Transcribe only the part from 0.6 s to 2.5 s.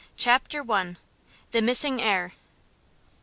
I. The Missing Heir.